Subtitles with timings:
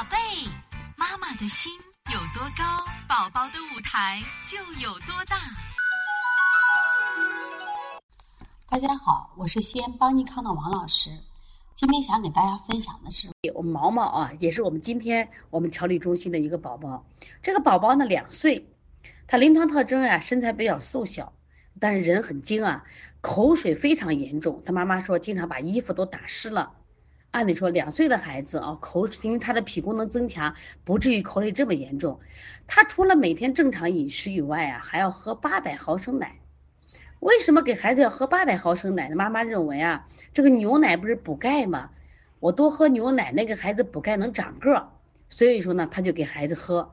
[0.00, 0.16] 宝贝，
[0.96, 1.70] 妈妈的心
[2.10, 2.64] 有多高，
[3.06, 5.36] 宝宝的舞台就有多大。
[8.66, 11.10] 大家好，我是西安邦尼康的王老师。
[11.74, 17.04] 今天想给大家分享的是，我们毛毛啊，也是我们今天我们调理中心的一个宝宝。
[17.42, 18.66] 这个宝宝呢，两岁，
[19.26, 21.30] 他临床特征啊，身材比较瘦小，
[21.78, 22.82] 但是人很精啊，
[23.20, 24.62] 口水非常严重。
[24.64, 26.72] 他妈妈说，经常把衣服都打湿了。
[27.30, 32.18] 按理说，两岁的孩子啊，口因为他的脾功能增强，不至于口水这么严重。
[32.66, 36.36] 他除了每天正常饮食以外啊，还要喝八百毫升奶。
[37.20, 39.14] 为什么给孩子要喝八百毫升奶呢？
[39.14, 41.90] 妈妈认为啊，这个牛奶不是补钙吗？
[42.40, 44.88] 我多喝牛奶，那个孩子补钙能长个，
[45.28, 46.92] 所以说呢，他就给孩子喝。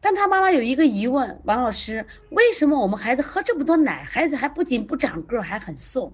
[0.00, 6.12] 但他妈妈有一个疑问，王老师，为什么我们孩子喝这么多奶，孩子还不仅不长个，还很瘦？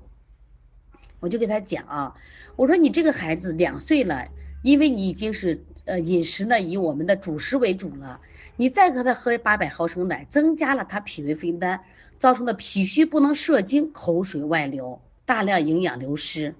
[1.24, 2.14] 我就给他讲啊，
[2.54, 4.28] 我说你这个孩子两岁了，
[4.60, 8.20] 因为你已经是呃饮食呢以我们的主食为主了，
[8.56, 11.80] 你再给他喝八百毫升奶，增加了他脾胃分担，
[12.18, 16.54] 造成的脾虚不能摄精，口水外流，大量营养流失。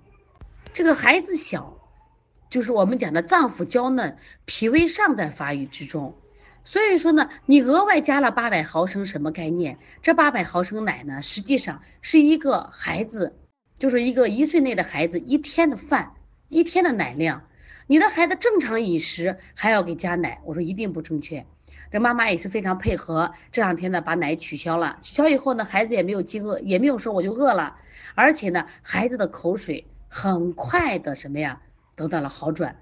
[0.72, 1.78] 这个孩子小，
[2.48, 6.14] 就是我们讲的脏腑娇嫩，脾胃尚在发育之中，
[6.64, 9.76] 所以说呢，你额外加了八百毫升什么概念？
[10.00, 13.36] 这八百毫升奶呢，实际上是一个孩子。
[13.78, 16.12] 就是一个一岁内的孩子一天的饭，
[16.48, 17.48] 一天的奶量，
[17.86, 21.44] 你的孩子正常饮食还要给加奶，我说一定不正确。
[21.90, 27.76] 这妈妈也是非常配合，这两天呢把奶取消了，取消以后呢，孩子也没有饥饿，也没有说我就饿了，
[28.14, 31.60] 而且呢，孩子的口水很快的什么呀
[31.94, 32.76] 得到了好转。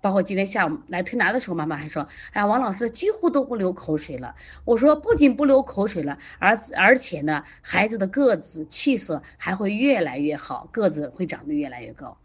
[0.00, 4.34] 包括今天下午来推拿的时候，妈妈还说：“哎呀，王老师几乎都不流口水了。”
[4.64, 12.16] 我说：“不仅不流口水了，而而且呢，孩子的个子、气色还会越来越好，个子会长得越来越高。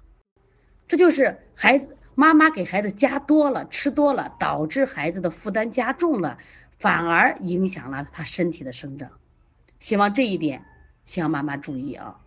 [0.87, 6.37] 这就是孩子妈妈给孩子加多了、吃多了，导致孩子的负担加重了，
[6.79, 9.09] 反而影响了他身体的生长。
[9.79, 10.63] 希望这一点，
[11.03, 12.19] 希望妈妈注意啊。”